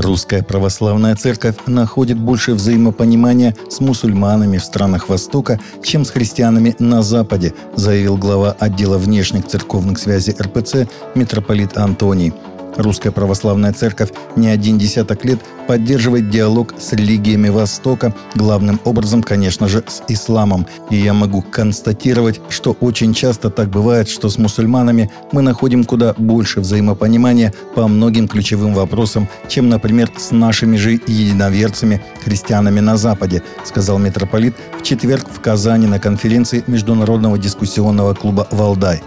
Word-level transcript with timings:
Русская 0.00 0.42
православная 0.42 1.14
церковь 1.14 1.56
находит 1.66 2.18
больше 2.18 2.54
взаимопонимания 2.54 3.54
с 3.68 3.80
мусульманами 3.80 4.56
в 4.56 4.64
странах 4.64 5.10
Востока, 5.10 5.60
чем 5.82 6.06
с 6.06 6.10
христианами 6.10 6.74
на 6.78 7.02
Западе, 7.02 7.52
заявил 7.76 8.16
глава 8.16 8.56
отдела 8.58 8.96
внешних 8.96 9.46
церковных 9.46 9.98
связей 9.98 10.34
РПЦ 10.40 10.88
митрополит 11.14 11.76
Антоний. 11.76 12.32
Русская 12.76 13.10
Православная 13.10 13.72
Церковь 13.72 14.10
не 14.36 14.48
один 14.48 14.78
десяток 14.78 15.24
лет 15.24 15.40
поддерживает 15.66 16.30
диалог 16.30 16.74
с 16.78 16.92
религиями 16.92 17.48
Востока, 17.48 18.14
главным 18.34 18.80
образом, 18.84 19.22
конечно 19.22 19.68
же, 19.68 19.84
с 19.86 20.02
исламом. 20.08 20.66
И 20.90 20.96
я 20.96 21.14
могу 21.14 21.42
констатировать, 21.42 22.40
что 22.48 22.76
очень 22.80 23.14
часто 23.14 23.50
так 23.50 23.68
бывает, 23.68 24.08
что 24.08 24.28
с 24.28 24.38
мусульманами 24.38 25.10
мы 25.32 25.42
находим 25.42 25.84
куда 25.84 26.14
больше 26.16 26.60
взаимопонимания 26.60 27.52
по 27.74 27.86
многим 27.86 28.26
ключевым 28.26 28.74
вопросам, 28.74 29.28
чем, 29.48 29.68
например, 29.68 30.10
с 30.16 30.30
нашими 30.30 30.76
же 30.76 30.92
единоверцами, 30.92 32.02
христианами 32.24 32.80
на 32.80 32.96
Западе, 32.96 33.42
сказал 33.64 33.98
митрополит 33.98 34.54
в 34.78 34.82
четверг 34.82 35.26
в 35.30 35.40
Казани 35.40 35.86
на 35.86 36.00
конференции 36.00 36.64
Международного 36.66 37.38
дискуссионного 37.38 38.14
клуба 38.14 38.48
«Валдай». 38.50 39.02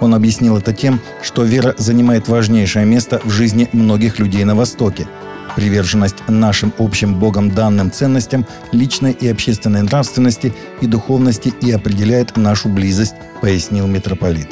Он 0.00 0.14
объяснил 0.14 0.56
это 0.56 0.72
тем, 0.72 1.00
что 1.22 1.42
вера 1.42 1.74
занимает 1.78 2.28
важнейшее 2.28 2.86
место 2.86 3.20
в 3.24 3.30
жизни 3.30 3.68
многих 3.72 4.18
людей 4.18 4.44
на 4.44 4.54
Востоке. 4.54 5.08
Приверженность 5.56 6.16
нашим 6.28 6.72
общим 6.78 7.18
Богом 7.18 7.50
данным 7.50 7.90
ценностям 7.90 8.46
личной 8.70 9.12
и 9.12 9.26
общественной 9.26 9.82
нравственности 9.82 10.54
и 10.80 10.86
духовности 10.86 11.52
и 11.60 11.72
определяет 11.72 12.36
нашу 12.36 12.68
близость, 12.68 13.14
пояснил 13.40 13.86
митрополит. 13.86 14.48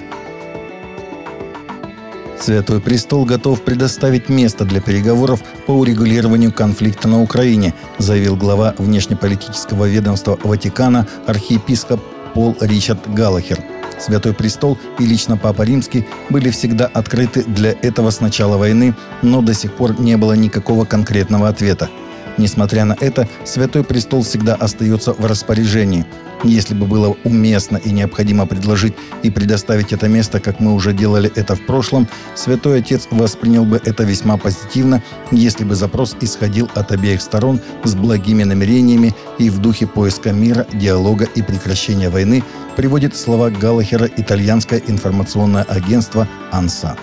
Святой 2.40 2.80
Престол 2.80 3.24
готов 3.24 3.62
предоставить 3.62 4.28
место 4.28 4.64
для 4.64 4.80
переговоров 4.80 5.40
по 5.66 5.72
урегулированию 5.72 6.52
конфликта 6.52 7.08
на 7.08 7.22
Украине, 7.22 7.72
заявил 7.98 8.36
глава 8.36 8.74
внешнеполитического 8.78 9.86
ведомства 9.86 10.38
Ватикана 10.42 11.06
архиепископ 11.26 12.00
Пол 12.34 12.56
Ричард 12.60 13.08
Галлахер– 13.12 13.58
Святой 13.98 14.34
Престол 14.34 14.78
и 14.98 15.06
лично 15.06 15.36
Папа 15.36 15.62
Римский 15.62 16.06
были 16.30 16.50
всегда 16.50 16.86
открыты 16.86 17.42
для 17.44 17.72
этого 17.82 18.10
с 18.10 18.20
начала 18.20 18.56
войны, 18.56 18.94
но 19.22 19.42
до 19.42 19.54
сих 19.54 19.72
пор 19.74 20.00
не 20.00 20.16
было 20.16 20.34
никакого 20.34 20.84
конкретного 20.84 21.48
ответа. 21.48 21.88
Несмотря 22.38 22.84
на 22.84 22.96
это, 23.00 23.28
Святой 23.44 23.82
Престол 23.82 24.22
всегда 24.22 24.54
остается 24.54 25.12
в 25.12 25.24
распоряжении. 25.24 26.04
Если 26.44 26.74
бы 26.74 26.86
было 26.86 27.16
уместно 27.24 27.78
и 27.78 27.90
необходимо 27.90 28.46
предложить 28.46 28.94
и 29.22 29.30
предоставить 29.30 29.92
это 29.92 30.06
место, 30.06 30.38
как 30.38 30.60
мы 30.60 30.74
уже 30.74 30.92
делали 30.92 31.32
это 31.34 31.56
в 31.56 31.64
прошлом, 31.64 32.08
Святой 32.34 32.80
Отец 32.80 33.08
воспринял 33.10 33.64
бы 33.64 33.80
это 33.82 34.04
весьма 34.04 34.36
позитивно, 34.36 35.02
если 35.30 35.64
бы 35.64 35.74
запрос 35.74 36.14
исходил 36.20 36.68
от 36.74 36.92
обеих 36.92 37.22
сторон 37.22 37.60
с 37.84 37.94
благими 37.94 38.44
намерениями 38.44 39.14
и 39.38 39.48
в 39.48 39.58
духе 39.58 39.86
поиска 39.86 40.32
мира, 40.32 40.66
диалога 40.74 41.24
и 41.24 41.42
прекращения 41.42 42.10
войны, 42.10 42.44
приводит 42.76 43.16
слова 43.16 43.48
Галлахера 43.48 44.08
итальянское 44.16 44.82
информационное 44.86 45.62
агентство 45.62 46.28
«Анса». 46.52 46.96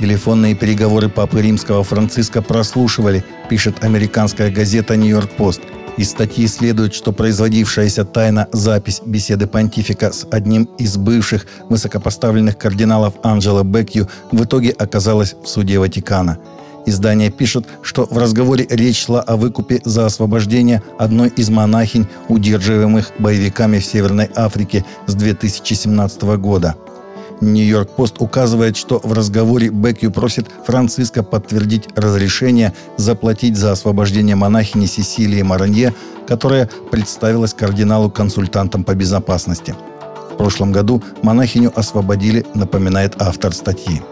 Телефонные 0.00 0.54
переговоры 0.54 1.10
Папы 1.10 1.42
Римского 1.42 1.84
Франциска 1.84 2.40
прослушивали, 2.40 3.22
пишет 3.50 3.84
американская 3.84 4.50
газета 4.50 4.96
«Нью-Йорк-Пост». 4.96 5.60
Из 5.98 6.08
статьи 6.08 6.46
следует, 6.46 6.94
что 6.94 7.12
производившаяся 7.12 8.06
тайна 8.06 8.48
запись 8.50 9.02
беседы 9.04 9.46
понтифика 9.46 10.10
с 10.10 10.26
одним 10.30 10.64
из 10.78 10.96
бывших 10.96 11.46
высокопоставленных 11.68 12.56
кардиналов 12.56 13.12
Анджело 13.22 13.62
Бекью 13.62 14.08
в 14.32 14.42
итоге 14.42 14.70
оказалась 14.70 15.34
в 15.34 15.46
суде 15.46 15.78
Ватикана. 15.78 16.38
Издание 16.86 17.30
пишет, 17.30 17.66
что 17.82 18.06
в 18.10 18.16
разговоре 18.16 18.66
речь 18.70 19.04
шла 19.04 19.20
о 19.20 19.36
выкупе 19.36 19.82
за 19.84 20.06
освобождение 20.06 20.82
одной 20.98 21.28
из 21.28 21.50
монахинь, 21.50 22.08
удерживаемых 22.28 23.12
боевиками 23.18 23.80
в 23.80 23.84
Северной 23.84 24.30
Африке 24.34 24.82
с 25.06 25.14
2017 25.14 26.22
года– 26.38 26.76
Нью-Йорк-Пост 27.40 28.16
указывает, 28.18 28.76
что 28.76 29.00
в 29.02 29.12
разговоре 29.12 29.68
Бекью 29.68 30.10
просит 30.10 30.48
Франциска 30.66 31.22
подтвердить 31.22 31.88
разрешение 31.96 32.74
заплатить 32.96 33.56
за 33.56 33.72
освобождение 33.72 34.36
монахини 34.36 34.86
Сесилии 34.86 35.42
Маранье, 35.42 35.94
которая 36.26 36.68
представилась 36.90 37.54
кардиналу-консультантом 37.54 38.84
по 38.84 38.94
безопасности. 38.94 39.74
В 40.32 40.36
прошлом 40.36 40.72
году 40.72 41.02
монахиню 41.22 41.72
освободили, 41.74 42.46
напоминает 42.54 43.20
автор 43.20 43.52
статьи. 43.52 44.02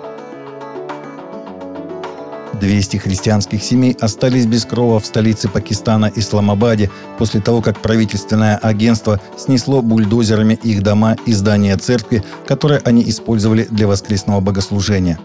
200 2.58 2.96
христианских 2.98 3.62
семей 3.62 3.96
остались 4.00 4.46
без 4.46 4.64
крова 4.64 5.00
в 5.00 5.06
столице 5.06 5.48
Пакистана 5.48 6.10
Исламабаде 6.14 6.90
после 7.18 7.40
того, 7.40 7.62
как 7.62 7.80
правительственное 7.80 8.56
агентство 8.56 9.20
снесло 9.36 9.82
бульдозерами 9.82 10.58
их 10.62 10.82
дома 10.82 11.16
и 11.26 11.32
здания 11.32 11.76
церкви, 11.76 12.22
которые 12.46 12.80
они 12.84 13.08
использовали 13.08 13.66
для 13.70 13.86
воскресного 13.86 14.40
богослужения. 14.40 15.18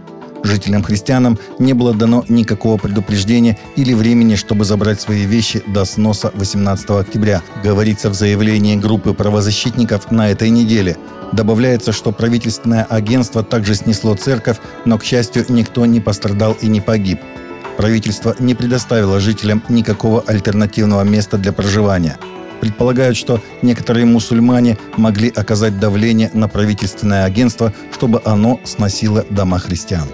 Жителям-христианам 0.44 1.40
не 1.58 1.74
было 1.74 1.94
дано 1.94 2.26
никакого 2.28 2.78
предупреждения 2.78 3.58
или 3.76 3.94
времени, 3.94 4.36
чтобы 4.36 4.66
забрать 4.66 5.02
свои 5.02 5.26
вещи 5.26 5.64
до 5.68 5.86
сноса 5.86 6.32
18 6.36 6.90
октября, 6.92 7.42
говорится 7.64 8.10
в 8.10 8.14
заявлении 8.14 8.76
группы 8.76 9.14
правозащитников 9.14 10.12
на 10.12 10.30
этой 10.30 10.50
неделе– 10.50 10.98
Добавляется, 11.34 11.92
что 11.92 12.12
правительственное 12.12 12.84
агентство 12.84 13.44
также 13.44 13.74
снесло 13.74 14.14
церковь, 14.14 14.58
но, 14.86 15.00
к 15.00 15.04
счастью, 15.04 15.46
никто 15.50 15.86
не 15.88 16.00
пострадал 16.00 16.54
и 16.62 16.68
не 16.68 16.80
погиб. 16.80 17.20
Правительство 17.76 18.36
не 18.38 18.54
предоставило 18.54 19.20
жителям 19.20 19.64
никакого 19.68 20.24
альтернативного 20.28 21.02
места 21.02 21.40
для 21.40 21.52
проживания. 21.52 22.18
Предполагают, 22.62 23.18
что 23.18 23.42
некоторые 23.64 24.06
мусульмане 24.06 24.78
могли 24.96 25.30
оказать 25.30 25.80
давление 25.80 26.30
на 26.36 26.48
правительственное 26.48 27.26
агентство, 27.26 27.74
чтобы 27.92 28.22
оно 28.24 28.60
сносило 28.64 29.26
дома 29.32 29.58
христиан. 29.58 30.08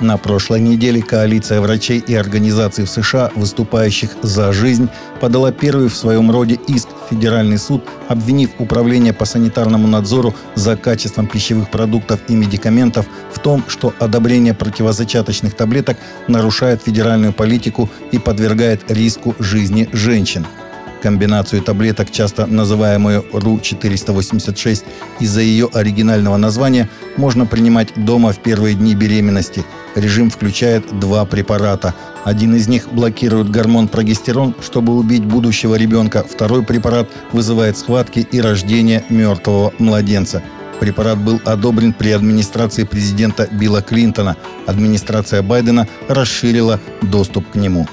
На 0.00 0.16
прошлой 0.16 0.60
неделе 0.60 1.02
коалиция 1.02 1.60
врачей 1.60 1.98
и 1.98 2.14
организаций 2.14 2.86
в 2.86 2.90
США, 2.90 3.30
выступающих 3.34 4.16
за 4.22 4.50
жизнь, 4.50 4.88
подала 5.20 5.52
первый 5.52 5.88
в 5.88 5.94
своем 5.94 6.30
роде 6.30 6.58
иск. 6.68 6.88
В 6.88 7.10
Федеральный 7.10 7.58
суд, 7.58 7.84
обвинив 8.08 8.50
Управление 8.58 9.12
по 9.12 9.26
санитарному 9.26 9.86
надзору 9.86 10.34
за 10.54 10.76
качеством 10.76 11.26
пищевых 11.26 11.70
продуктов 11.70 12.20
и 12.28 12.34
медикаментов 12.34 13.06
в 13.32 13.40
том, 13.40 13.62
что 13.68 13.92
одобрение 13.98 14.54
противозачаточных 14.54 15.54
таблеток 15.54 15.98
нарушает 16.28 16.82
федеральную 16.82 17.32
политику 17.32 17.90
и 18.10 18.18
подвергает 18.18 18.90
риску 18.90 19.34
жизни 19.38 19.88
женщин– 19.92 20.46
Комбинацию 21.02 21.62
таблеток, 21.62 22.10
часто 22.10 22.46
называемую 22.46 23.24
РУ-486, 23.32 24.84
из-за 25.20 25.40
ее 25.40 25.68
оригинального 25.72 26.36
названия, 26.36 26.88
можно 27.16 27.46
принимать 27.46 27.88
дома 27.96 28.32
в 28.32 28.38
первые 28.38 28.74
дни 28.74 28.94
беременности. 28.94 29.64
Режим 29.94 30.30
включает 30.30 30.98
два 31.00 31.24
препарата. 31.24 31.94
Один 32.24 32.54
из 32.54 32.68
них 32.68 32.88
блокирует 32.92 33.50
гормон 33.50 33.88
прогестерон, 33.88 34.54
чтобы 34.62 34.96
убить 34.96 35.24
будущего 35.24 35.74
ребенка. 35.74 36.24
Второй 36.28 36.62
препарат 36.62 37.08
вызывает 37.32 37.78
схватки 37.78 38.20
и 38.20 38.40
рождение 38.40 39.04
мертвого 39.08 39.72
младенца. 39.78 40.42
Препарат 40.80 41.18
был 41.18 41.40
одобрен 41.44 41.92
при 41.92 42.10
администрации 42.10 42.84
президента 42.84 43.48
Билла 43.50 43.82
Клинтона. 43.82 44.36
Администрация 44.66 45.42
Байдена 45.42 45.88
расширила 46.08 46.78
доступ 47.02 47.50
к 47.50 47.54
нему. 47.54 47.86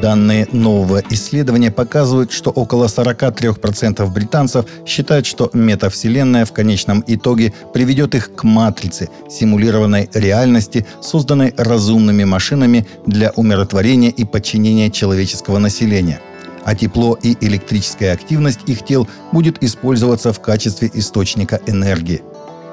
Данные 0.00 0.48
нового 0.52 1.02
исследования 1.10 1.70
показывают, 1.70 2.32
что 2.32 2.50
около 2.50 2.86
43% 2.86 4.06
британцев 4.10 4.66
считают, 4.86 5.26
что 5.26 5.50
метавселенная 5.52 6.44
в 6.44 6.52
конечном 6.52 7.04
итоге 7.06 7.52
приведет 7.72 8.14
их 8.14 8.34
к 8.34 8.44
матрице 8.44 9.08
симулированной 9.28 10.08
реальности, 10.14 10.86
созданной 11.00 11.54
разумными 11.56 12.24
машинами 12.24 12.86
для 13.06 13.30
умиротворения 13.36 14.10
и 14.10 14.24
подчинения 14.24 14.90
человеческого 14.90 15.58
населения 15.58 16.20
а 16.64 16.74
тепло 16.74 17.18
и 17.20 17.36
электрическая 17.40 18.12
активность 18.12 18.60
их 18.66 18.84
тел 18.84 19.08
будет 19.32 19.62
использоваться 19.62 20.32
в 20.32 20.40
качестве 20.40 20.90
источника 20.94 21.60
энергии. 21.66 22.22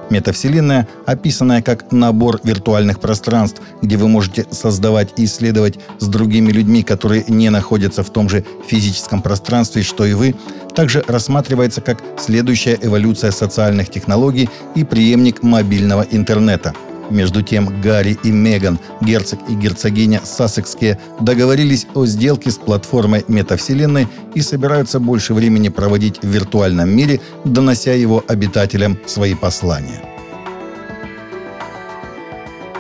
Метавселенная, 0.10 0.88
описанная 1.06 1.62
как 1.62 1.92
набор 1.92 2.40
виртуальных 2.44 3.00
пространств, 3.00 3.62
где 3.82 3.98
вы 3.98 4.08
можете 4.08 4.46
создавать 4.52 5.14
и 5.18 5.26
исследовать 5.26 5.80
с 6.00 6.08
другими 6.08 6.52
людьми, 6.52 6.84
которые 6.84 7.26
не 7.28 7.50
находятся 7.50 8.04
в 8.04 8.10
том 8.10 8.30
же 8.30 8.44
физическом 8.68 9.22
пространстве, 9.22 9.84
что 9.84 10.06
и 10.06 10.14
вы, 10.14 10.36
также 10.76 11.04
рассматривается 11.08 11.82
как 11.82 12.02
следующая 12.18 12.78
эволюция 12.82 13.32
социальных 13.32 13.90
технологий 13.90 14.50
и 14.76 14.84
преемник 14.84 15.44
мобильного 15.44 16.06
интернета– 16.10 16.74
между 17.10 17.42
тем 17.42 17.82
Гарри 17.82 18.18
и 18.24 18.32
Меган, 18.32 18.80
герцог 19.02 19.40
и 19.50 19.56
герцогиня 19.56 20.22
Сассекские, 20.24 21.00
договорились 21.20 21.88
о 21.94 22.06
сделке 22.06 22.52
с 22.52 22.58
платформой 22.58 23.26
метавселенной 23.28 24.08
и 24.36 24.42
собираются 24.42 25.00
больше 25.00 25.34
времени 25.34 25.70
проводить 25.70 26.22
в 26.22 26.28
виртуальном 26.28 26.90
мире, 26.90 27.22
донося 27.46 27.94
его 27.94 28.24
обитателям 28.28 28.98
свои 29.06 29.34
послания. 29.34 30.02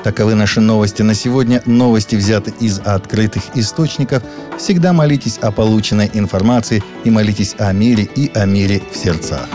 Таковы 0.04 0.34
наши 0.36 0.62
новости 0.62 1.02
на 1.02 1.14
сегодня. 1.14 1.62
Новости 1.66 2.16
взяты 2.16 2.54
из 2.60 2.80
открытых 2.80 3.44
источников. 3.56 4.24
Всегда 4.58 4.94
молитесь 4.94 5.38
о 5.38 5.52
полученной 5.52 6.10
информации 6.14 6.84
и 7.04 7.10
молитесь 7.10 7.56
о 7.58 7.72
мире 7.74 8.08
и 8.16 8.32
о 8.34 8.46
мире 8.46 8.82
в 8.92 8.96
сердцах. 8.96 9.48